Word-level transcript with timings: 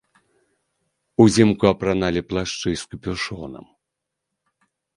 Узімку 1.25 1.65
апраналі 1.73 2.21
плашчы 2.31 2.69
з 2.85 2.89
капюшонам. 2.93 3.65